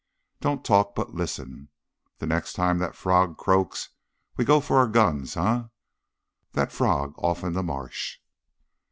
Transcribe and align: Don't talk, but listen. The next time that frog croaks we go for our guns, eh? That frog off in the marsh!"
Don't 0.39 0.65
talk, 0.65 0.95
but 0.95 1.13
listen. 1.13 1.69
The 2.17 2.25
next 2.25 2.53
time 2.53 2.79
that 2.79 2.95
frog 2.95 3.37
croaks 3.37 3.89
we 4.35 4.43
go 4.43 4.59
for 4.59 4.77
our 4.79 4.87
guns, 4.87 5.37
eh? 5.37 5.65
That 6.53 6.71
frog 6.71 7.13
off 7.19 7.43
in 7.43 7.53
the 7.53 7.61
marsh!" 7.61 8.17